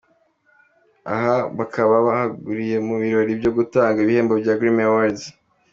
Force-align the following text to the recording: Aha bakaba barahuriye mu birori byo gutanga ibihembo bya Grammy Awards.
Aha 1.13 1.37
bakaba 1.57 1.95
barahuriye 2.05 2.77
mu 2.87 2.95
birori 3.01 3.33
byo 3.39 3.51
gutanga 3.57 3.97
ibihembo 4.01 4.33
bya 4.41 4.53
Grammy 4.59 4.83
Awards. 4.89 5.23